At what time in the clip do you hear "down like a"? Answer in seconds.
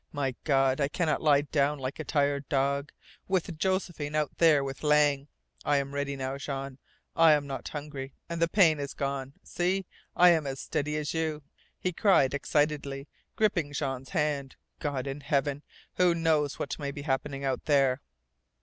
1.41-2.03